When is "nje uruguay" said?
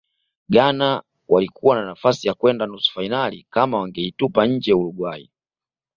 4.47-5.29